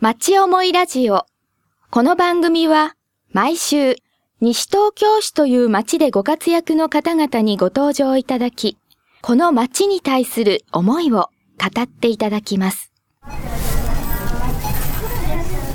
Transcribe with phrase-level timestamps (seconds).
[0.00, 1.26] 町思いラジオ。
[1.90, 2.94] この番組は
[3.32, 3.96] 毎週
[4.40, 8.78] 西東京市という町でご活躍の方々にご登場いただき、
[9.20, 11.28] この町に対する思いを
[11.58, 12.94] 語っていただきます。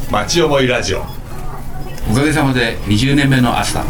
[0.10, 1.02] 町思いラジオ
[2.10, 3.86] おかげさまで20年目の朝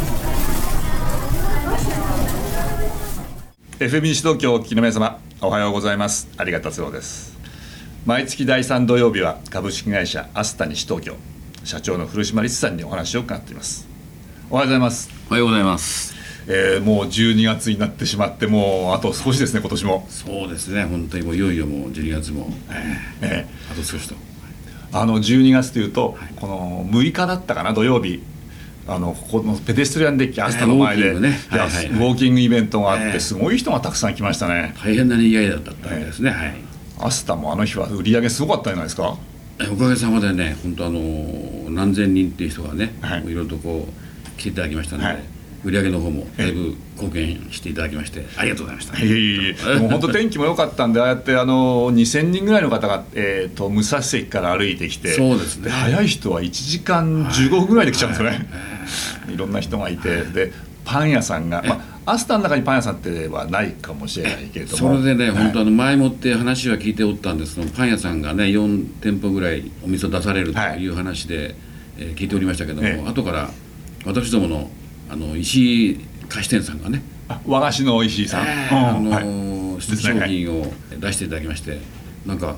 [3.80, 7.35] FM 西東京をお聞きの皆様おはようございます有賀達郎です
[8.06, 11.16] 毎月第3土曜日は株式会社アスタ西東京
[11.64, 13.88] 社長の古島律さんにお話を伺っています。
[14.52, 16.14] おはようございます、おはようございます。
[16.48, 23.72] えー、もう12月になってしまってもうあと少しですね今年も、そうですね本当にもういよいよもう12月も、ええー。
[23.74, 24.14] あと少しと。
[24.14, 24.18] ー
[24.92, 28.22] あの12月というと、この6日だったかな土曜日。
[28.88, 31.40] あのここのペデストリアンデッキアスタの前で、ウォーキングね。
[31.52, 31.86] いやはいはい。
[31.88, 34.76] ウォーキングイベントがあって、ええすごい人がたくさん来ましたね。
[34.78, 36.65] 大変なにぎわいだったんですね、はい
[37.00, 39.18] アスタもあの日は売り上げすごかったじゃないですか？
[39.60, 41.00] えおかげさまでね本当あの
[41.70, 43.22] 何千人っていう人がね、はい。
[43.22, 45.24] い、ろいろとこう来ていただきましたので、はい。
[45.64, 49.00] 売り上げの方もだいぶ貢献していただきましてありがとうございました。
[49.00, 49.80] いえいえいえ。
[49.80, 55.72] もう本当天気も良かったんでああやってあの2000人ぐらいの方が、えー、と武蔵関から歩いてきてそうですね。
[55.72, 58.48] 早い人は1時間15分ぐらいで来ちゃうんですよね、
[59.34, 60.52] い、ろんな人がいてで
[60.86, 64.78] パン屋さんが、まあ、アスタの中にパン屋さんってはないかもしれないけれども。
[64.78, 71.56] それでね、はい本当あの前もって話は聞いておったんですけどパン屋さんがね4店舗ぐらいお店を出されるとはいいう話で、
[71.98, 73.10] えー聞いておりましたけども、ええ。
[73.10, 73.50] 後から
[74.06, 74.70] 私どもの
[75.10, 79.82] あの石井菓子店さんがね、あ和菓子の石井さん、えーあのうんはい。
[79.82, 81.80] 商品を出していただきまして、
[82.26, 82.56] なんか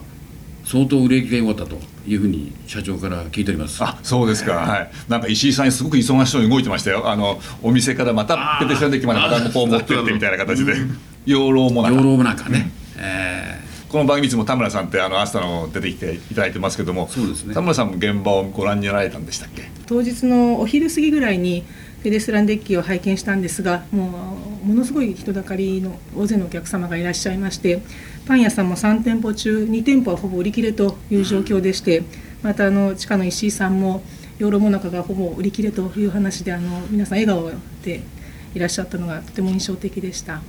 [0.68, 3.82] 相当売れ行きが良かったというふうに社長から聞いております。
[3.82, 7.10] あそうですか、はい、なんか石井さんすごく忙しそうに動いてましたよ。
[7.10, 10.74] あのお店からまたペテスラデッキまでまたこう持ってってみたいな形で。
[11.26, 11.96] 養老もなか。
[11.96, 17.54] 養老もなんかね、えこの番組いつも田村さんってあのアスタの出てきていただいてますけどもそうですね。
[17.54, 19.70] 田村さんも現場をご覧になられたんでしたっけ？
[19.86, 21.64] 当日のお昼過ぎぐらいに
[22.04, 27.82] ペデストランデッキを拝見したんですがもうものすごい人だかりの大勢のお客様がいらっしゃいまして
[28.28, 32.04] パン屋さんも3店舗中2店舗はほぼ売り切れという状況でして
[32.44, 34.04] またあの地下の石井さんも
[34.38, 37.52] 養老もなかがほぼ売り切れという話であの皆さん笑顔
[37.84, 38.02] で
[38.54, 40.42] いらっしゃったのがとても印象的でした。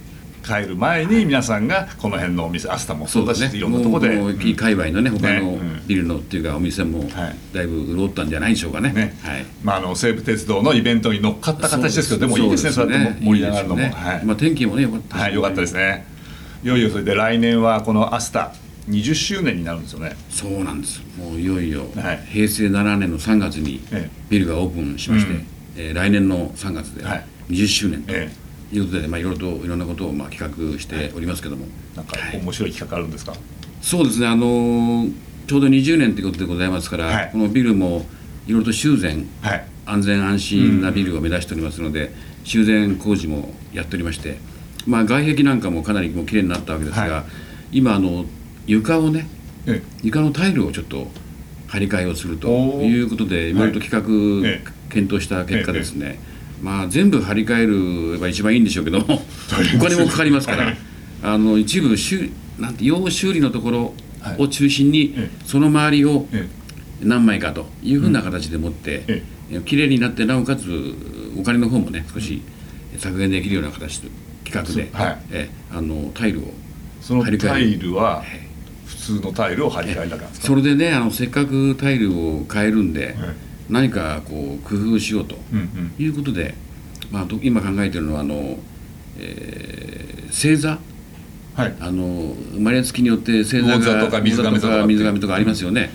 [0.44, 4.08] 帰る前に皆さんがこの辺のお店アスタもーそうだし、いろんなとこで。
[4.54, 7.10] 界隈のね他のビルのっていうかお店もはい。
[7.52, 8.92] だいぶ潤ったんじゃないでしょうかね。
[8.92, 9.16] ね。
[9.22, 9.44] はい。
[9.62, 12.72] まあ、あの西武鉄道のイベントに乗っかった形ですけどでもいいですね。
[12.72, 13.80] そうやって盛り上がるのも。
[13.80, 13.90] ね。
[13.90, 14.24] はい。
[14.24, 16.17] まあ天気もね良かったしはい、よかったですね
[16.64, 18.52] いよいよそれで来年はこのアスタ
[18.88, 20.16] 20周年になるんですよね。
[20.30, 21.02] そうなんです。
[21.18, 22.26] もういよいよはい。
[22.32, 24.10] 平成7年の3月にええ。
[24.30, 25.46] ビルがオープンしまして、うん。
[25.76, 27.24] えー来年の3月ではい。
[27.50, 28.30] 20周年とえ
[28.72, 31.66] いうことで、まあ、いろいろといろんなことをまあ企画しておりますけども、
[31.96, 32.40] なんかはい。
[32.40, 33.34] 面白い企画あるんですか、
[33.82, 34.26] そうですね。
[34.26, 35.12] あのー
[35.46, 37.28] ちょうど20年ということでございますから、はい。
[37.32, 38.04] このビルも
[38.46, 39.64] いろいろと修繕はい。
[39.86, 42.12] 安全安心なビルを目指しておりますので、
[42.44, 44.38] 修繕工事もやっておりまして、
[44.88, 47.24] まあ、外壁なんかもかなりもう綺麗になったわけですが、は
[47.70, 48.24] 今あの
[48.66, 49.28] 床をね
[49.66, 51.08] え床のタイルをちょっと
[51.66, 53.54] 張り替えをするということでい。
[53.54, 54.78] ろいろと企画、ええ。
[54.88, 56.18] 検討した結果ですね、
[56.62, 60.76] まあ、全部張り替えるのが一番いいんでしょうけどお金もかかりますから、はい。
[61.22, 63.94] あの一部修なんて要修理のところ
[64.38, 65.30] を中心に、ええ。
[65.44, 66.48] その周りをえ
[67.02, 69.22] 何枚かというふうな形でもって、え
[69.66, 70.94] 綺麗になってなおかつ
[71.38, 72.42] お金の方もね少し
[72.96, 74.08] 削減できるような形で
[74.50, 75.18] 企画で、はい。
[75.30, 76.42] えあのタイルを
[77.00, 78.48] そのタイルはええ。
[78.86, 80.46] 普通のタイルを張り替えるだけなんですか？
[80.48, 83.34] それでねあのせっかくタイルを変えるんで、え
[83.68, 85.92] 何かこう工夫しようとうんうん。
[85.98, 86.54] いうことで、
[87.10, 88.58] まあ、と今考えてるのはあの、
[89.18, 90.78] えー星座。
[91.54, 91.74] はい。
[91.80, 95.90] あの生まれつきによって星座がとか水亀とか水亀とかありますよね、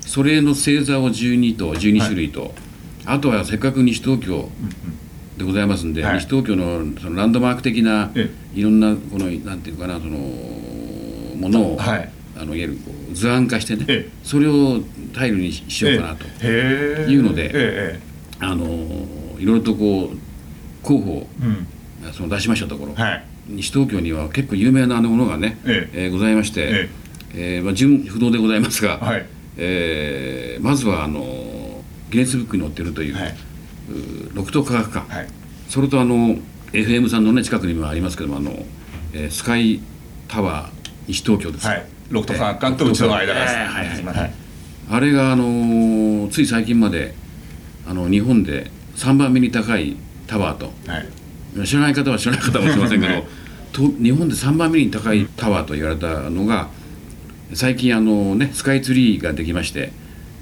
[0.00, 2.54] それの星座を12と12種類と、
[3.04, 4.48] あとはせっかく西東京
[5.38, 6.14] でございますんで、はい。
[6.16, 12.10] 西東京のそのランドマーク的なえいろんなこのなんていうかなそのものを、はい。
[12.36, 14.10] あのいわゆるこう図案化してね、ええ。
[14.22, 14.80] それを
[15.14, 18.00] タイルにししようかなと、いうのでえ
[18.40, 18.66] あの
[19.38, 20.18] いろいろとこう
[20.82, 21.48] 候補をえう
[22.10, 22.12] ん。
[22.12, 23.24] その出しましたところ、はい。
[23.48, 26.08] 西東京には結構有名なものがね、ええ。
[26.08, 26.88] ーございまして、
[27.34, 27.60] ええ。
[27.60, 29.26] ーまあ、純不動でございますが、はい。
[29.56, 33.34] えーまずはあのギネスブックに載ってるという、はい
[34.34, 35.28] 六都科学館、はい。
[35.68, 36.36] それとあの
[36.72, 38.52] FM さんの、ね、近くにもありますけどもあの、
[39.12, 39.80] えースカイ
[40.28, 41.86] タワー西東京です、はい。
[42.10, 44.32] 六都科学館とうちの間がえーはいはいはい。
[44.90, 47.14] あれがあのーつい最近まで
[47.86, 49.96] あの日本で3番目に高い
[50.26, 50.72] タワーと。
[50.90, 51.66] はい。
[51.66, 53.24] 知らない方は知らない方もしれませんけどはい
[53.72, 56.68] と日本で3番目に高いタワーと言われたのが
[57.54, 59.92] 最近あのねスカイツリーができまして、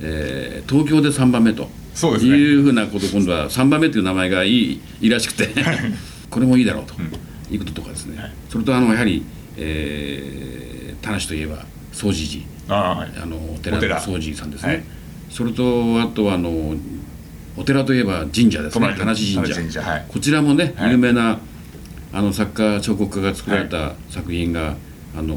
[0.00, 2.36] えー東京で3番目とそうですね。
[2.36, 5.48] いうふうなこと今度は3番目という名前がいいいいらしくて
[6.30, 6.94] これもいいだろうと、
[7.50, 8.32] いうこととかですね、はい。
[8.50, 9.24] それとあのやはり、
[9.56, 12.76] えー、田無といえば総持寺。
[12.76, 13.10] ああはい。
[13.16, 14.84] あのお寺の総持寺さんですね、はい。
[15.30, 16.74] それとあとはあの
[17.56, 18.94] お寺といえば神社ですね。
[18.94, 19.54] 隣田無神社。
[19.54, 20.04] 神社はい。
[20.06, 20.90] こちらもね、はい。
[20.90, 21.38] 有名な
[22.12, 24.76] あの作家彫刻家が作られた作品が、
[25.16, 25.34] あの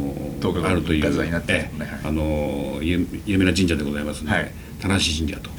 [0.65, 1.09] あるという
[1.77, 1.85] ね。
[1.85, 4.51] はいあの有有名な神社でございますので、はい。
[4.81, 5.49] 田無神社と、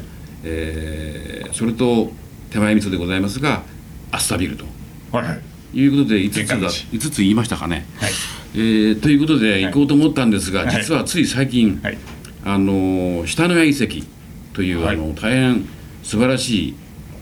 [0.44, 2.10] えーそれと
[2.50, 3.62] 手前味噌でございますが
[4.10, 4.64] アスタビルと。
[5.12, 5.78] はいはい。
[5.78, 6.87] いうことで5つだ玄関口。
[6.87, 7.87] 5つ言いましたかね。
[7.96, 8.10] はい。
[8.54, 10.70] えーということで行こうと思ったんですが、はい。
[10.70, 11.98] 実はつい最近、はい。
[12.44, 14.06] あの下野谷遺跡
[14.54, 14.96] という、はい。
[14.96, 15.69] あの大変
[16.02, 16.75] 素晴らしい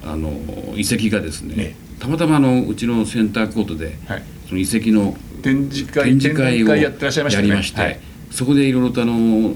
[0.05, 0.31] あの
[0.77, 4.23] 遺跡がですね、ねたまたまあのうちのセンターコートで、はい。
[4.49, 7.49] その遺跡の展示会をやってらっしゃいましたね。
[7.49, 8.01] やりまして、はい。
[8.31, 9.55] そこでいろいろとあの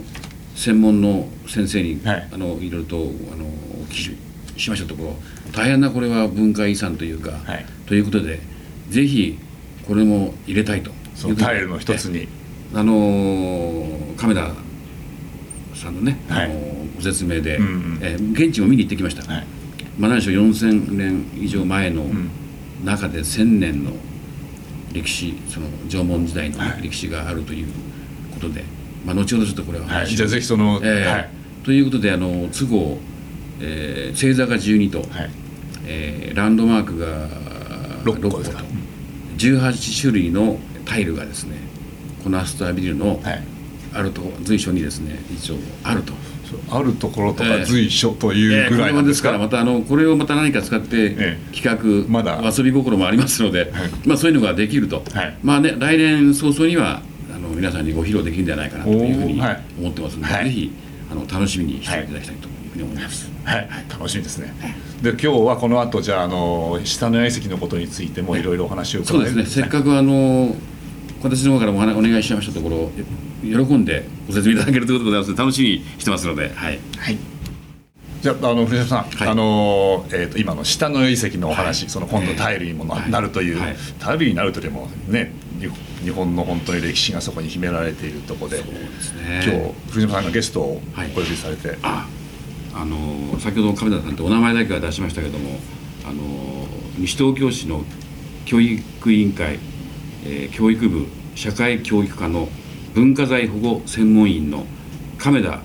[0.62, 2.28] 専門の先生に、はい。
[2.32, 3.00] あのいろいろとあ
[3.36, 4.16] のお聞きし
[4.56, 5.16] しましたところ
[5.52, 7.66] 大変なこれは文化遺産というか、はい。
[7.86, 8.38] ということで
[8.90, 9.38] ぜひ
[9.86, 10.92] これも入れたいと。
[11.16, 12.28] そのタイルの一つに。
[12.74, 14.50] あのー亀田
[15.74, 17.98] さんのね、はいあのーご説明で、うんうん。
[18.00, 19.46] えー現地も見に行ってきました、はい。
[19.98, 22.30] まあ何しろ4000年以上前のん。
[22.84, 23.92] 中で1000年の
[24.92, 26.82] 歴史その縄文時代のはい。
[26.82, 27.66] 歴史があるという
[28.34, 28.64] ことで、
[29.04, 30.06] まあ、後ほどちょっとこれははい。
[30.06, 31.28] じゃあぜひそのえーはい。
[31.64, 32.98] ということであの都合、
[33.60, 35.08] えー星座が12と、はい。
[35.86, 37.28] えーランドマークが
[38.04, 38.62] 六6個と個ですか
[39.38, 41.56] ？18種類のタイルがですね
[42.24, 43.42] このアスタービルのはい。
[43.94, 46.12] あると随所にですね一応あると。
[46.70, 47.64] あるところとかええ。
[47.64, 49.32] 随所というぐらいですか？
[49.32, 51.38] らまたあのこれをまた何か使ってえ。
[51.54, 52.42] 企画、まだ。
[52.56, 53.70] 遊び心もありますので、はい。
[54.06, 55.36] まあそういうのができると、はい。
[55.42, 57.00] まあね来年早々には
[57.54, 59.40] 皆さんにご披露できるんじゃないかなというふうに
[59.78, 60.72] 思ってますので、はいぜひ
[61.10, 63.30] あの楽しみにしていただきたいというふうに思います。
[63.44, 64.54] はい、楽しみですね。
[65.02, 69.44] で今日はこの後じゃああの下の谷遺跡のことについてもいろいろお話を伺そうですね。
[69.44, 70.54] せっかくあの
[71.22, 72.90] 私の方からもお話お願いしましたところ
[73.42, 76.78] 喜んでご説明いただけるということでございます楽しみにしてますので、はい。
[76.96, 77.18] はい。
[78.22, 85.32] じゃああの藤島さん、はいあのえっ、と今の下の遺跡のお話、その今度タイルにもな,、はいるという、はいタイルになるというよりもね
[86.02, 88.64] 日日本の本当に歴史がそこに秘められているところで、で
[89.00, 89.40] すね。
[89.44, 92.06] 今日藤島さんがゲストをはいお呼びされて、あ
[92.74, 95.58] あの先ほど亀田さんとお名前だけは出しましたけども
[96.06, 96.22] あの
[96.98, 97.84] 西東京市の
[98.44, 99.58] 教育委員会、
[100.24, 102.48] えー教育部社会教育課の
[102.94, 104.66] 文化財保護専門員の
[105.18, 105.60] 亀田、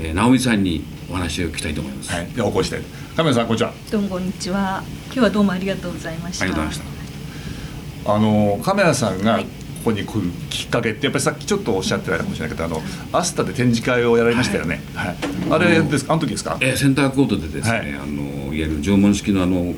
[0.00, 2.12] えー直美さんにお話を聞きたいと思います。
[2.12, 2.80] はい、でお越しして
[3.16, 3.72] 亀田さんこんにちは。
[3.90, 4.84] どうもこんにちは。
[5.06, 6.44] 今日はどうもありがとうございました。
[6.44, 8.14] ありがとうございました。
[8.14, 12.82] あの亀田さんがはいここに来るきっかけってやっぱりさっきちょっとおっしゃってたかもしれないけどあの
[13.12, 15.16] アスタで展示会をやられましたよね、はい。
[15.50, 16.12] あれですか？
[16.12, 19.74] あの時ですか、えーセンターコートでですね、はいい、あのいわゆる縄文式のあの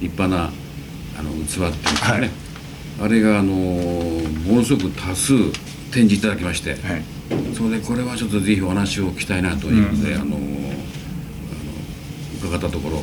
[0.00, 0.50] 立派な
[1.18, 2.30] あの器っていうんですかね、はい。
[3.02, 5.32] あれがあのものすごく多数
[5.90, 7.02] 展示いただきまして、はい。
[7.54, 10.36] それでこれはちょっとぜひお話を聞きたいなということで、あのあの
[12.42, 13.02] 伺ったところ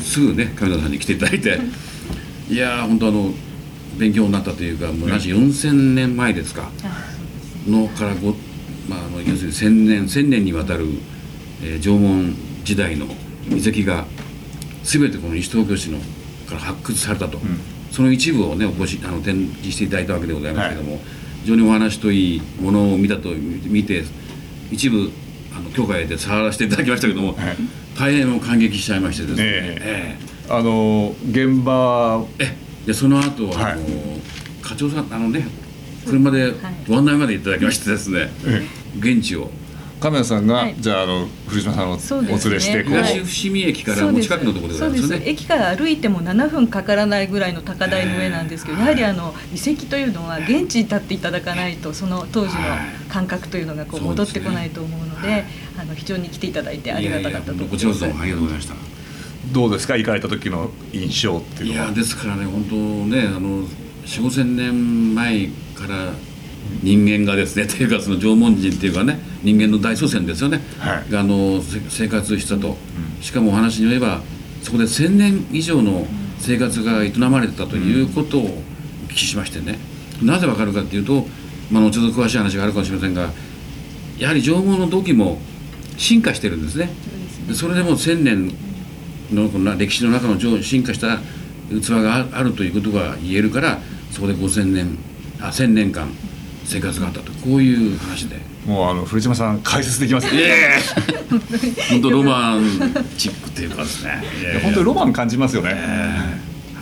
[0.00, 1.58] すぐね亀田さんに来ていただいて。
[2.50, 3.32] いやー本当あの
[3.96, 6.70] 勉強になったというかもうなし4000年前ですか。
[7.66, 8.30] のからご、
[8.88, 10.86] まあ、あの要するに1000年1000年にわたる、
[11.62, 13.06] えー縄文時代の
[13.50, 14.04] 遺跡が
[14.84, 15.98] 全てこの西東京市の
[16.46, 17.38] から発掘されたと、
[17.90, 20.98] その一部をねお越しあの展示していただいたわけでございますけども、
[21.42, 24.04] 非常にお話といいものを見たと見て
[24.70, 25.10] 一部
[25.56, 27.56] あの許可で触らせていただきましたけども、はい。
[27.98, 30.52] 大変も感激しちゃいましてですね、ええ。
[30.52, 33.78] あの現場ええでその後あの、はい。
[34.62, 35.46] 課長さんあのね
[36.06, 36.54] 車で
[36.88, 38.66] ご案内までいただきましてですね、え
[38.98, 39.50] 現地を。
[40.00, 40.76] 亀田さんが、はい。
[40.78, 45.22] じゃああの藤島さんをお連れしてこう、東伏見駅からも近くのところでございますよね。
[45.26, 52.60] 駅から歩いても7分かからないぐらいの高台の上なんですけど、やはりあの遺跡というのは現地に立っていただかないとその当時の
[53.10, 55.44] 感覚というのがこう戻ってこないと思うので
[55.78, 57.70] あの非常に来ていただいてありがたかったと思います。
[57.70, 58.97] こちらこそありがとうございました。
[59.52, 59.96] どうですか？
[59.96, 61.86] 行かれた時の印象っていうのは。
[61.86, 62.76] いやですからね本当
[63.06, 63.62] ねあの
[64.06, 66.12] 4 5千年前から
[66.82, 71.12] 人間がですね というかその縄文人っていうかね人間の大祖先ですよね、はい。
[71.12, 72.76] があのせ生活したと、
[73.20, 74.20] しかもお話によれば
[74.62, 76.06] そこで1,000年以上の
[76.38, 79.78] 生活が営まれてたということをお聞きしましてね。
[80.22, 81.26] なぜわかるかっていうと、
[81.70, 83.30] まあ、後ほど詳しい話があるかもしれませんが
[84.18, 85.40] やはり縄文の土器も
[85.96, 86.90] 進化してるんですね。
[87.46, 88.52] でそれでも1,000年
[89.32, 91.18] のこの歴史の中の上進化した
[91.70, 93.78] 器がああるということが言えるから
[94.10, 94.98] そこで5,000年
[95.40, 96.08] あ1,000年間
[96.64, 97.32] 生活があったと。
[97.32, 98.36] こういう話で。
[98.66, 100.28] もうあの古島さん解説できます。
[101.90, 102.62] 本当ロマン
[103.16, 104.22] チックっていうかですね。
[104.62, 105.76] 本当にロマン感じますよね。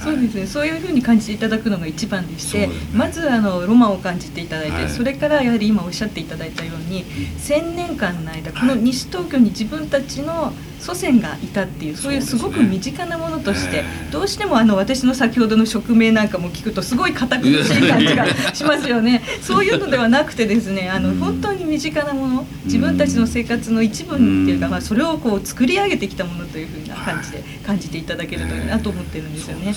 [0.03, 2.73] そうですね、そういうふうに感じていただくのが一番でして、ね。
[2.93, 4.89] まずあのロマンを感じていただいて、はい。
[4.89, 19.23] それからやはり今おっしゃっていただいたように、1000年間の間この西東京に自分たちの祖先がいたっていうそういうすごく身近なものとして、ええどうしてもあの私の先ほどの職名なんかも聞くとすごい堅苦しい感じがしますよね。
[19.43, 21.19] そういうのではなくてですねあのうん。
[21.19, 24.73] 本当に身近なもの自分たちの生活の一部っていうか、うん。
[24.73, 29.67] まあ、それをこう作り上げてきたものというふうな感じで感じていただけるといいなと思ってるんですよね。
[29.67, 29.73] ね。
[29.73, 29.75] は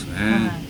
[0.47, 0.68] い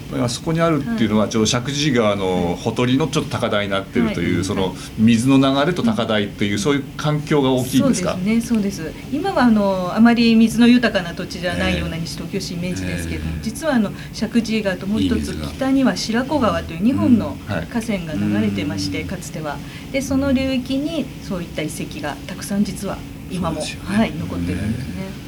[0.00, 4.44] ぱりあそこにあるっていうのは、ちょうど石神井川のほとりのちょっと高台になってるという、はい。
[4.44, 8.12] その水の流れと高台っていう、そういう環境が大きいんですか？
[8.12, 8.92] そうですね、そうです。
[9.12, 19.56] 今はあのあまり水の豊かな土地じゃないような西東京市イメージですけれども、ええ実はあの石神井川ともう一つ北には白子川という2本の河川が流れてまして、かつては。
[19.92, 22.98] でその流域にそういった遺跡がたくさん実は
[23.30, 23.66] 今も、ね。
[23.84, 25.27] はい残ってるんですね。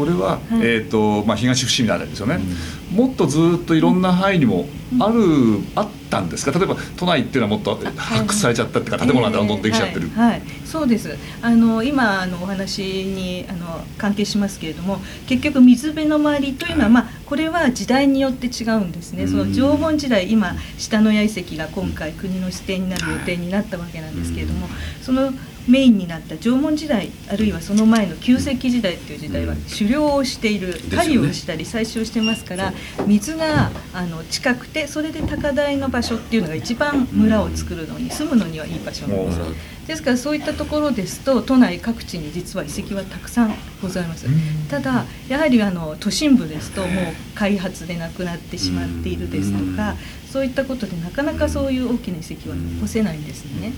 [0.00, 0.60] これは、はい。
[0.62, 2.38] えっ、とまあ東伏見のあたりですよね。
[2.90, 4.66] もっとずっといろんな範囲にも
[4.98, 6.58] ある、あったんですか？
[6.58, 10.08] 例えば都内っていうのはもっと発掘されちゃったっていうか、建物がどんどんできちゃってる。
[10.12, 10.30] えーはい。
[10.30, 10.42] はい。
[10.64, 11.16] そうです。
[11.42, 19.28] あの今あのお話にあの関係しますけれども結局水辺の周りというのは、まあ、これは時代によって違うんですね、うん。
[19.28, 24.68] その縄文時代今下野谷遺跡が今回国の指定になる予定になったわけなんですけれども、
[25.02, 25.32] その
[25.68, 32.72] メインになった縄文時代あるいはその前の旧石器時代っていう時代はうん狩猟をしている狩りをしたり採集してますから
[33.06, 39.40] 水があの近くてそれで高台の場所っていうのが一番村を作るのに住むのにはいい場所なんです。
[39.86, 44.26] ですからそういったところですと都内各地に実は遺跡はたくさんございます。
[44.70, 49.96] ただやはりあの都心部ですともう開発でなくなってしまっているですとか
[50.30, 53.72] そういったことでなかなかそういう大きな遺跡は残せないんですね。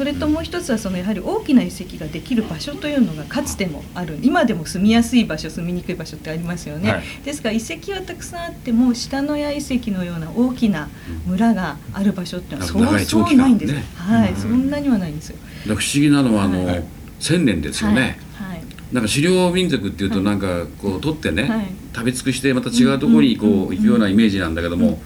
[0.00, 4.18] それともう一つはそのやはり大きな遺跡ができる場所というのがかつてもある。
[4.22, 7.02] 今でも住みやすい場所住みにくい場所ってありますよね、はい。
[7.22, 10.88] ですから遺跡はたくさんあっても下野谷遺跡のような大きな
[11.26, 12.80] 村がある場所っていうのはそう
[13.26, 13.84] そうないんです、ね。
[13.94, 14.36] はい、うん。
[14.36, 15.36] そんなにはないんですよ。
[15.66, 16.84] 不思議なのはあの、はい。
[17.18, 18.48] 千年ですよね、はい。
[18.52, 18.62] はい。
[18.92, 20.24] なんか狩猟民族っていうとはい。
[20.24, 21.66] なんかこう取ってね、はい。
[21.94, 24.96] 食べ尽くしてまた違うところにこう行くようなイメージなんだけども、うん。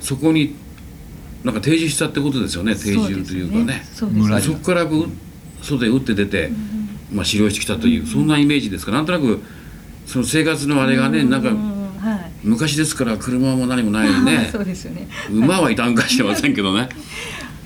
[0.00, 0.54] そこに
[1.44, 3.84] なんか定住したってことですよね定住というかね。
[3.94, 4.22] そうですね。
[4.22, 6.50] 村にそこからこう外へ打って出て、
[7.12, 8.92] まあ、狩猟してきたという、そんなイメージですか？
[8.92, 9.40] らなんとなく
[10.06, 12.30] その生活のあれがね、なんかうはい。
[12.42, 15.08] 昔ですから車も何もないね そうですよね。
[15.30, 16.88] 馬はいたんかしてませんけどね。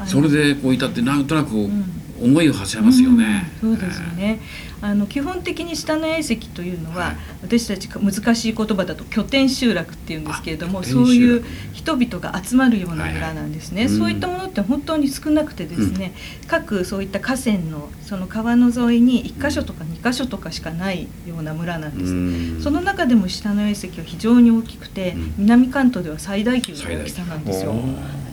[0.06, 1.84] それでこういたってなんとなくこう、ん。
[2.18, 3.76] 思いを馳せますよね、うん。
[3.76, 4.40] そうですよね。
[4.82, 13.84] あの基本的に下の谷遺跡というのは、私たちが難しい言葉だと拠点集落っていうんですけれども、そういう人々が集まるような村なんですね。
[13.84, 13.98] はいはい。
[13.98, 16.12] そういったものって本当に少なくてですね、
[16.46, 22.12] 各そういった河川のその川の沿いに1箇所とか2箇所とかしかないような村なんです。
[22.12, 22.60] うん。
[22.62, 25.34] その中でも下の谷遺跡は非常に大きくて、うん。
[25.38, 27.74] 南関東では最大級の大きさなんですよ。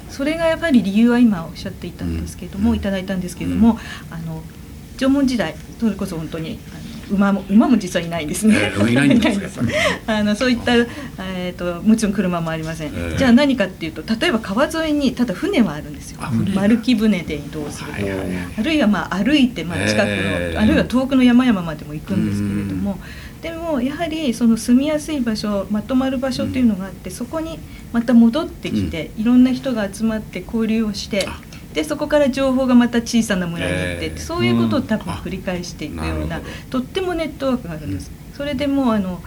[0.09, 2.77] それがやっぱり理由は今おっしゃっていたんですけれども、うん。
[2.77, 3.79] いただいたんですけれども、
[4.11, 4.43] あの
[5.03, 6.59] 縄文時代それこそ本当に
[7.11, 8.55] 馬も馬も実はいないんですね。
[8.55, 9.65] えーいないんですか
[10.07, 13.17] あのそういった、えー、ともちろん車もありません、えー。
[13.17, 16.19] じゃあ何かっていうと例えば川沿いにただ船はあるんですよ。
[16.55, 17.93] 丸木船で移動すると。
[17.93, 18.29] か、はいはいはい。
[18.57, 22.97] あるいはまあ歩いてまあ近くの、えーあるいは遠くの山々までも行くんですけれども、
[23.41, 27.59] でもやはりその住みやすい場所まとまる場所っていうのがあって、そこに
[27.91, 31.41] また戻ってきて、いろんな人が集まって交流をしてあ
[31.73, 35.19] でそこから情報がまた小さな村に行って、えーそういうことを多分うん。
[35.19, 36.79] 繰り返していくようななるほど。
[36.79, 38.11] とってもネットワークがあるんです。
[38.35, 39.21] それでもうあの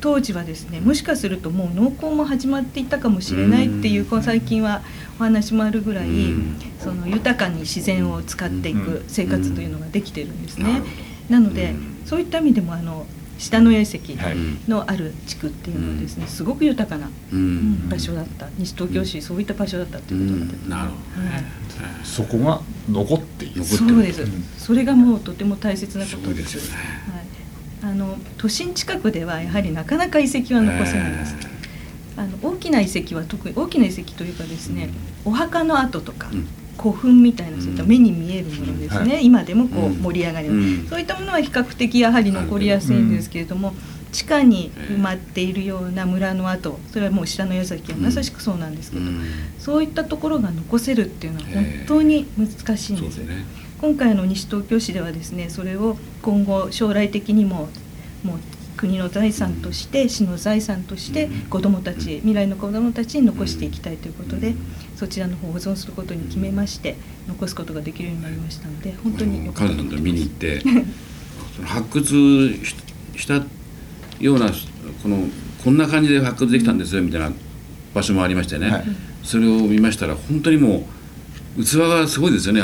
[0.00, 4.82] 当時はですねもしかするともう農耕も始まっていたかもしれないっていう最近は
[5.20, 6.56] お話もあるぐらいうん。
[6.80, 10.82] その豊かに自然を使っていく生活というのができてるんですね。
[11.28, 12.02] なのでうん。
[12.04, 13.06] そういった意味でもあの
[13.42, 14.36] 下野谷遺跡はい。
[14.68, 17.10] のある地区っていうのはですねすごく豊かな
[17.88, 18.48] 場所だった。
[18.56, 20.68] 西東京市そういった場所だったっていうことなんです。
[20.68, 21.44] なるほどはい。
[22.04, 23.62] そこが残っている。
[23.62, 24.22] 残ってるそうです。
[24.22, 24.44] うん。
[24.58, 26.44] それがもうとても大切なこすとで。
[26.44, 26.78] すすよね。
[27.82, 27.92] はい。
[27.92, 31.36] あの都心近くではやはりなかなか遺跡は残せないです。
[32.16, 34.90] あの大きな遺跡は特に大きな遺跡というかですね、
[35.24, 36.46] お墓の跡とか、うん
[36.78, 40.02] 古墳みたいなそういった目に見えるものですね、は今でもこううん。
[40.02, 40.86] 盛り上がり、うん。
[40.88, 43.74] そういったものは比較的やはり残りやすいんですけれども、
[44.10, 49.22] 地下に埋まっているような村の跡それはもう下の矢崎はまさしくそうなんですけど、うん。
[49.58, 53.02] そういったところが残せるっていうのは本当に難しいんで。
[53.02, 53.44] そうですすね。
[53.80, 57.68] 今回の西東京市ではですねそれを今後将来的にも
[58.22, 58.38] もう
[58.76, 64.54] 国の財産として市の財産として子どもたち未来の子どもたちに残していきたいということで
[64.96, 66.96] そちらの方を保存することに決めまして
[67.28, 72.76] 残すことができるようになりましたので本当に良かったと見に行ってその発掘し
[73.16, 73.44] した
[74.20, 74.50] ような
[75.02, 75.26] この
[75.62, 77.30] こんな感じで発掘できたんですよみたいな
[77.94, 78.84] 場所もありましてね、はい。
[79.22, 80.86] それを見ましたら本当にも
[81.56, 82.62] う器がすごいですよね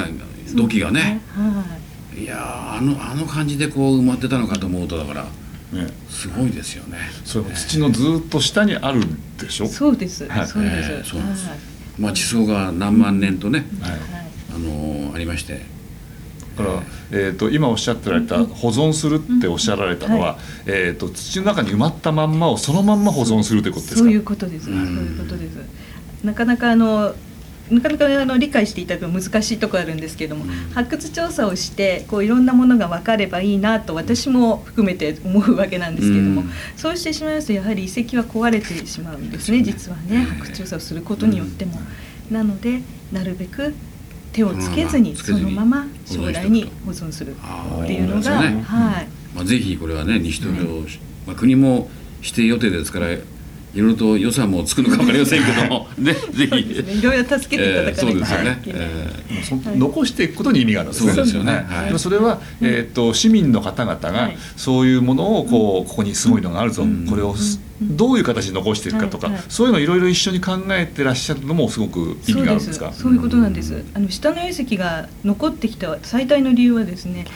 [0.54, 1.20] 土器がね。
[1.34, 1.78] は
[2.16, 5.26] いやーあのあの感じでこう埋まってたのかと思うとだから
[5.72, 5.86] ね。
[6.08, 6.98] すごいですよね。
[7.24, 9.64] それも土のずっと下にあるんでしょ？
[9.64, 10.46] いそうです、はい。
[10.46, 11.48] そうです、えーそうです。
[11.48, 11.58] はい。
[11.98, 14.00] まあ地層が何万年とね、はいはい。
[14.54, 15.60] あのーありまして。
[16.56, 16.82] だから、
[17.12, 24.00] えー、と今おっしゃってられた保存するっておっしゃられたのは、えー、と土の中に埋まったまんまをそのまんま保存するということですか？
[24.00, 24.84] そういうことです、うん。
[24.86, 25.56] そういうことです。
[26.24, 27.14] なかなかあの
[27.70, 30.44] なかなかあの理解していただくの難しいところあるんですけれども、
[30.74, 36.50] 発掘調査をしてこういろんなものが分かればいいなと私も含めて思うわけなんですけれども、うん。
[36.76, 41.80] そうしてしまいますとやはり遺跡は壊れてしまうんですね実はね発掘調査をすることによっても。
[42.30, 43.74] なのでなるべく
[44.32, 49.08] 手をつけずにそそのまのま将来に保存するっていうのが、はい。
[49.34, 50.66] まあ、ぜひこれはね西東京、
[51.26, 51.88] まあ、国も
[52.20, 53.06] 指定予定ですから
[53.74, 55.86] いろいろと予算もつくのか分かりませんけども。
[55.98, 58.62] ねぜひ、いろいろ助けていただかないとえーそうですよね。
[58.66, 59.08] え
[59.44, 61.12] そ残していくことに意味があるんですね。
[61.12, 61.52] そうですよね。
[61.68, 61.98] はい。
[61.98, 64.38] それは、えー、と市民の方々がはい。
[64.56, 67.06] そういうものをこうここにすごいのがあるぞ、うん。
[67.08, 69.36] これをすどういう形で残していくかとか、はい。
[69.36, 69.44] はい。
[69.48, 72.92] そういうのをいろいろ一緒に考えてらっしゃるのもすごく意味があるんですか？
[72.92, 73.84] そういうことなんです。
[73.94, 77.26] あの下の遺跡が残ってきた最大の理由はですね、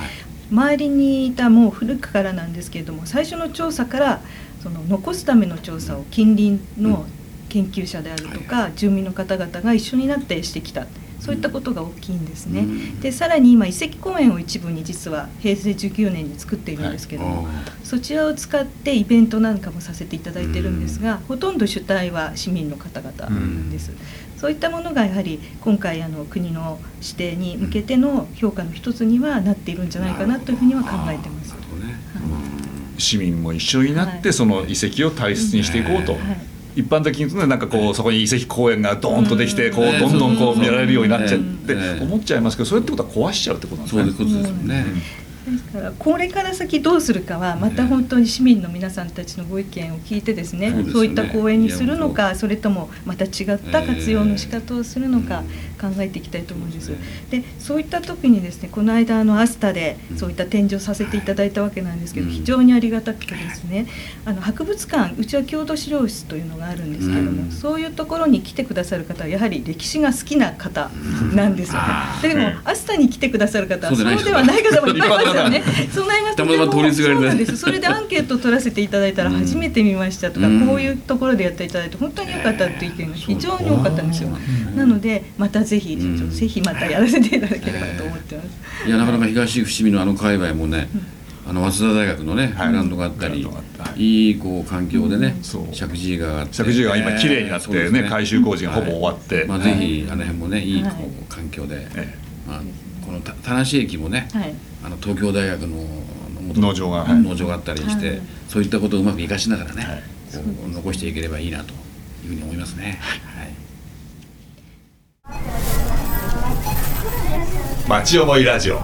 [0.50, 4.20] 周りにいたもう古くからなんですけれども、最初の調査から
[4.62, 7.04] その残すための調査を近隣の
[7.48, 10.86] 研究者であるとか、住民の方々が一緒になってしてきた。
[11.22, 12.60] そういったことが大きいんですね。
[12.62, 23.92] うんで、さらに今遺跡公園を一部に実は平成19年に作っているんですけども、あそちらを使ってイベントなんかもさせていただいてるんですが、ほとんど主体は市民の方々です。
[24.36, 31.56] そういったものがやはり今回あの国の指定に向けての評価の一つにはなっているんじゃないかなというふうには考えてますな。
[31.56, 32.41] るほどね
[32.98, 34.32] 市民も一緒になって、はい。
[34.32, 36.12] その遺跡を大切にしていこうと。
[36.12, 36.20] はい。
[36.74, 40.00] 一般的に言うとねなんかこうそこに遺跡公園がドーンとできてこううん。
[40.00, 44.32] どんどんこそう見られるようになっちゃってええ思っちゃいますけどそれってことは壊しちゃうってことなんですねそういう。
[44.32, 44.84] ことですよね、
[45.46, 50.92] ですからこれから先どうするかはまた本当に市民の皆さんたちのご意見を聞いてですねそうですよね。
[50.92, 55.42] そういった公園にするのかそれともまた違った活用の仕方をするのか
[55.82, 56.92] 考えていきたいと思うんです。
[57.30, 63.86] でそういった時にですねこの間あのアスタでそういった展示をさせていただいたわけなんですけどうん非常にありがたくてですね
[64.24, 67.50] あの博物館うちは郷土資料室というのがあるんですけども、うん。
[67.50, 70.90] そういうところに来てくださる方はやはり歴史が好きな方
[71.34, 72.28] なんですよね。
[72.28, 75.62] でもアスタに来てくださる方はそうではない方もいっぱいいますよね。
[75.92, 77.56] そうなりますとそうなんです。
[77.56, 79.38] それでアンケートを取らせていただいたらうん。
[79.38, 80.66] 初めて見ましたとか、うん。
[80.66, 84.30] こういうところでやっていただいて本当に良かったっていう意見が非常に多かったんですよ。
[84.76, 86.30] なのでまたぜひ、うん。
[86.30, 88.86] ぜひまたやらせていただければと思ってます。
[88.86, 90.88] いやなかなか東伏見のあの界隈もね、
[91.46, 92.68] あの早稲田大学のね、はい。
[92.68, 93.40] グラウンドがあったり
[93.96, 99.36] いいいこう環境でね、石神井川があって石神井川今綺麗になってねそうです改修工事がほぼ終わって。
[99.36, 99.68] はいまあ、はい。
[99.68, 100.96] ぜひあの辺もねいいこはい。
[101.04, 102.14] う環境で、え
[102.46, 102.60] まあ、
[103.06, 104.54] このた田無駅もね、はい。
[104.84, 105.76] あの東京大学の
[106.48, 107.22] 元農場がはい。
[107.22, 108.22] 農場があったりして、はい。
[108.48, 110.02] そういったことをうまく生かしながらね、はい。
[110.34, 111.72] こう残していければいいなと
[112.24, 112.98] いうふうに思いますね。
[113.00, 113.52] はい
[117.88, 118.76] 町思いラジオ。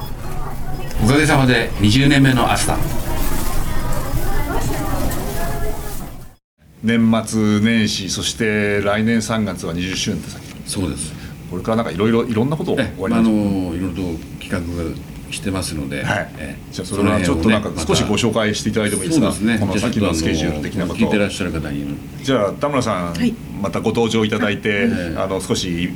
[1.02, 2.76] おかげさまで20年目のアスタ
[6.82, 10.30] 年末年始そして来年3月は20周年って
[10.68, 11.12] そうです。
[11.50, 16.28] これからなんかいろいろいろんなことをえ終わりまあ、あのいろいろと企画してますので、はい。
[16.38, 19.28] えじゃあそれはちょっとなんか少しご紹介していただいてもいいですか？
[19.60, 20.98] この先のスケジュール的なことを。
[20.98, 21.96] 聞いてらっしゃる方に。
[22.22, 23.32] じゃあ田村さん、はい。
[23.60, 25.90] またご登場いただいて、はいあの少し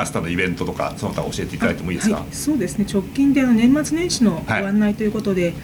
[0.00, 2.86] 明日のイベントとかその他教えていただいてもいいですか、はい、そうですね。
[2.92, 4.66] 直近であの年末年始のごはい。
[4.66, 5.54] 案内ということで、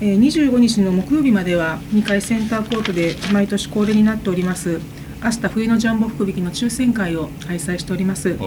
[0.00, 4.80] えー25日の木曜日までは2階センターコートで毎年恒例になっております
[5.22, 8.30] 明日冬のジャンボ福引きの抽選会を開催しております。
[8.30, 8.38] はい。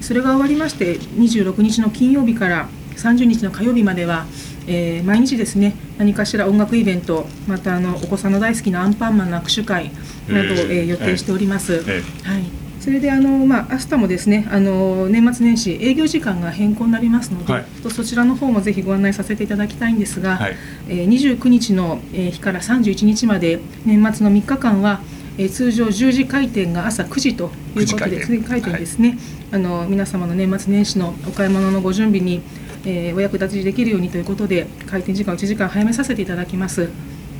[0.00, 4.26] それが終わりまして26日の金曜日から30日の火曜日までは、
[4.66, 9.90] えー毎日ですね何かしら音楽イベントまたあのお子さんの大好きなアンパンマンの握手会
[10.28, 11.82] などを、えーえー予定しております。
[11.86, 12.44] えはい
[12.82, 17.64] それであの、まあ、明日もですねあの年末年始営業時間が変更になりますので、はい。
[17.80, 20.56] とそちらの方もぜひご案内させていただきたいんですが、はい。
[20.88, 25.00] えー29日のえー日から31日まで年末の3日間は、
[25.38, 28.32] えー通常10時開店が朝9時ということ9時開で店。
[28.34, 29.16] 9時開店ですね、
[29.52, 32.42] あの皆様の年末年始のお買い物のご準備に、
[32.84, 36.88] えーお役立ちできるようにということで開店時間を1時間早めさせていただきます。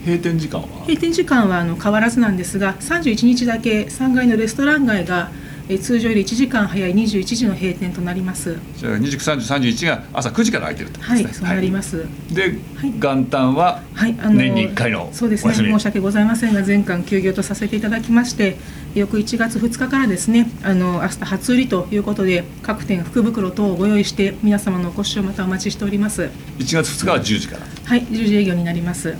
[0.05, 0.67] 閉店時間は？
[0.87, 5.31] 閉店時間はあの変わらずなんですが31日だけ3階のレストラン街が
[5.69, 8.59] えー通常より1時間早い21時の閉店となります。
[8.77, 11.25] じゃあ29、30、31が朝9時から開いてるってことですね。
[11.25, 12.93] はいそうなります、で、はい。
[12.99, 18.57] 元旦は年に1回のそうですね申し訳ございませんが全館休業とさせていただきまして
[18.95, 26.23] 翌1月2日からですねあの明日初売りということで各店福袋等をご用意して皆様のお越しをまたお待ちしております。
[26.23, 27.67] 1月2日は10時から。
[27.85, 29.15] はい10時営業になります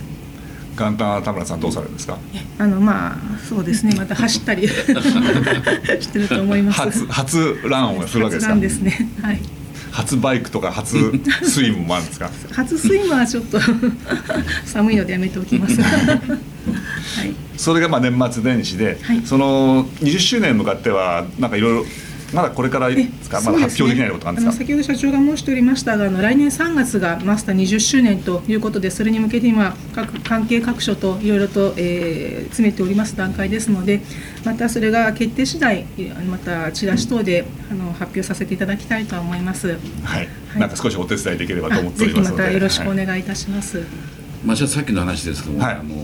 [0.77, 2.17] 元旦は田村さんどうされるんですか？
[2.57, 3.93] あのまあそうですね。
[3.95, 6.79] また走ったり してると思います。
[6.81, 8.55] 初初ランをするわけですか？
[8.55, 9.09] ですね。
[9.21, 9.39] はい。
[9.91, 10.97] 初バイクとか初
[11.43, 12.29] スイムもあるんですか？
[12.51, 13.59] 初スイムはちょっと
[14.65, 15.81] 寒いのでやめておきます。
[15.81, 17.33] はい。
[17.57, 19.21] それがまあ年末年始で、はい。
[19.25, 21.85] その20周年に向かってはなんかいろいろ
[22.33, 23.41] まだこれからですか？
[23.41, 24.49] まだ発表できないことなんですか？
[24.49, 34.01] あの先ほど社長が申しておりましたがあの来年3月がマスター20周年ということでそれに向けて今各関係各所といろいろと、えー詰めております段階ですので
[34.45, 39.67] またそれが決定次第えーまたチラシ等であの発表させていただきたいとは思います。
[39.67, 39.77] はい、
[40.13, 42.43] はいなんか少しお手伝いできればと思っておりますので。
[42.43, 43.83] またよろしくおはい願いいたします。
[44.45, 45.95] まあ、さっきの話ですけども、はいあの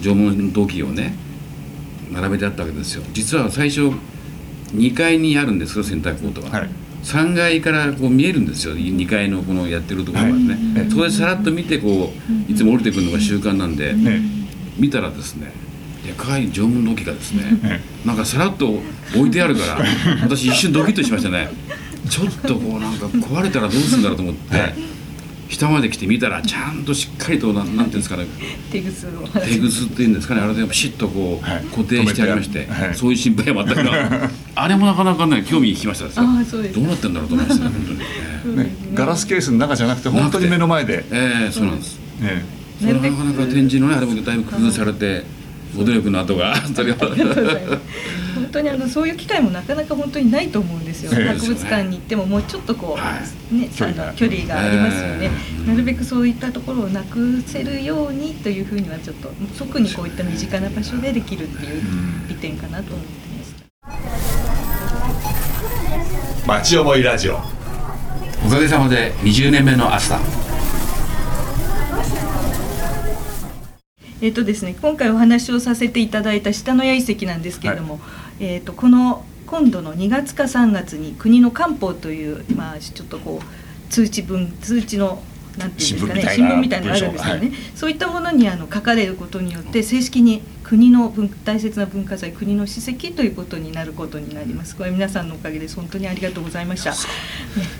[0.00, 1.14] 縄文土器をね
[2.10, 3.92] 並べてあったわけですよ実は最初
[4.74, 6.70] 2階にあるんですよ洗濯コートは、はい。
[7.02, 10.90] 3階からこう見えるんですよ2階のこのやってるところがね、はい。
[10.90, 12.12] そこでさらっと見てこ
[12.48, 14.20] ういつも降りてくるのが習慣なんで、ね
[14.78, 15.52] 見たらですね
[16.06, 18.78] でかい縄文土器がですねねなんかさらっと
[19.14, 19.84] 置いてあるから
[20.22, 21.50] 私一瞬ドキッとしましたね。
[22.08, 24.74] ちょっとこうなんか壊れたらどうするんだろうと思って、はい
[25.50, 28.26] 下まで来て見たらちゃんとしっかりとなんなんていうんですかね。
[28.70, 29.10] 手ぐすを。
[29.40, 30.40] 手ぐすっていうんですかね。
[30.40, 31.64] あれでピシッとこう、はい。
[31.64, 32.94] 固定してありまして、はい。
[32.94, 33.90] そういう心配は全く
[34.54, 36.22] あれもなかなかね興味引きましたですよ。
[36.22, 36.74] ああそうです。
[36.76, 37.96] どうなってんだろうと思いましたね本
[38.44, 41.98] 当に、ね、ガラスケースの中じゃなくて本当に目の前で、ええそうなんです。
[42.20, 42.44] ね、
[42.80, 45.24] それはなかなか展示のねあれもだいぶ工夫されて
[45.76, 46.98] ご努力の後がそれは
[48.50, 51.12] 当にあのそういう機会もなかなか本当にないと思うんですよ。
[51.14, 51.28] ええ。
[51.28, 53.68] 博物館に行ってももうちょっとこう、はね。
[53.74, 55.26] 距離があの距離がありますよね。
[55.26, 55.30] え
[55.64, 55.68] え。
[55.68, 61.82] なるべくそういったところをなくせるようにというふうにはちょっと特にこういった身近な場所でできるっていう
[62.28, 63.54] 利点かなと思ってまし
[66.46, 66.46] た。
[66.46, 67.38] 町思いラジオ。
[68.44, 70.00] おかげさまで20年目のア
[74.22, 78.00] えっ、とですね、今回お話をさせていただいた下野谷遺跡なんですけれども、
[78.38, 85.22] えっ、とこの今度の2月か3月に国の官報というまあちょっとこう通知文通知の
[85.58, 94.76] なんていうんですかね新聞みたいなのがあるんですよね、文そういったものにあの書かれることによって正式に国の文大切な文化財国の史跡ということになることになります。
[94.76, 96.96] これ皆さんのおかげで本当にありがとうございました、ね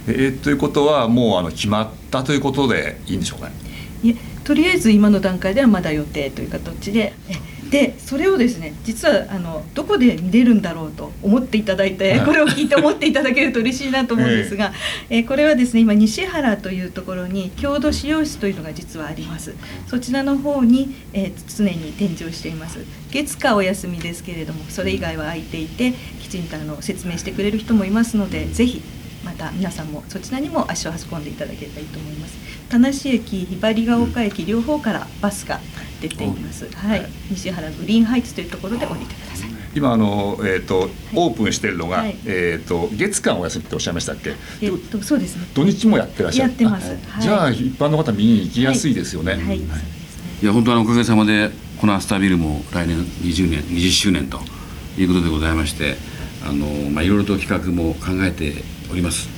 [0.08, 3.54] えーということはもうあの決まったということでいいんでしょうかね。
[4.02, 12.26] いえとりあえず今の段階ではまだ予定という形でえでそれをですね実はあのどこで見れるんだろうと思っていただいてはい。
[12.26, 14.72] これを聞いて思っていただけると嬉しいなと思うんですが、
[15.08, 19.54] えこれはですね今西原というところに郷土資料室というのが実はあります。
[19.86, 22.80] そちらの方に、えー常に展示をしています。
[23.10, 28.82] 月火お休みですけれどもそれ以外は空いていてきちんとあの説明してくれる人もいますのでぜひ
[29.24, 32.38] また皆さんもそちらにも足を運んでいただければいいと思います。
[32.68, 35.60] 田無駅ひばりが丘駅両方からバスが
[36.00, 39.50] 出ています、はい、西原グリーンハイツというところで降りてください。
[39.74, 42.16] 今あの、えー、とオープンしてるのが、はい。
[42.24, 44.34] えー、と月間お休みっておっしゃいましたっけ？
[44.62, 45.46] えっとそうですね。
[45.54, 46.50] 土日もやってらっしゃる。
[46.50, 46.90] やってます。
[46.90, 47.22] あはい。
[47.22, 49.82] じゃあ一般の方見に行きやすいですよね、はい、そうですね。
[50.42, 54.40] いや本当におかげさまでこのアスタービルも来年20年20周年と
[54.98, 55.96] いうことでございまして
[56.44, 59.28] あの、まあ、いろいろと企画も考えております。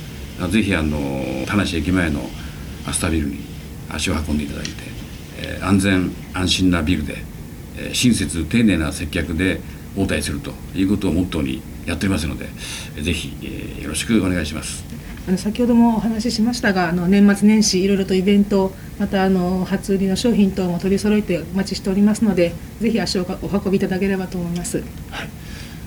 [0.40, 2.28] あぜひあの田無駅前の
[2.86, 3.38] アスタービルに
[3.90, 4.70] 足を運んでいただいて、
[5.38, 7.16] えー安全安心なビルで、
[7.76, 9.60] えー親切丁寧な接客で
[9.96, 12.48] 応対するということをモットーにやっておりますので
[12.96, 14.84] えーぜひ、えーよろしくお願いします。
[15.28, 24.82] あの先ほどもお話ししましたがあの年末年始いろいろとイベントまたあの初売りの商品等も取り揃えてお待ちしておりますのでぜひ足をお運びいただければと思います。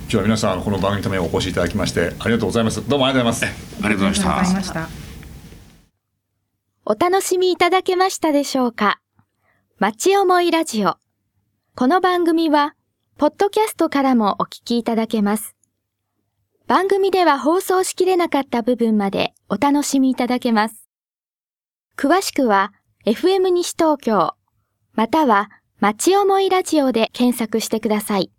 [0.07, 5.05] 今日は皆さんこの番組のためにお越しいただきましてありがとうございますどうもありがとうございますありがとうございましたありがとうございました。
[6.87, 8.99] お楽しみいただけましたでしょうか？
[9.79, 10.97] 町思いラジオ。
[11.75, 12.75] この番組は、
[13.17, 15.55] ポッドキャストからもお聞きいただけます。
[16.67, 20.87] 番組では放送しきれなかった部分までお楽しみいただけます。
[21.97, 22.71] 詳しくは、
[23.07, 24.35] FM 西東京、
[24.93, 28.31] または、町思いラジオで検索してください。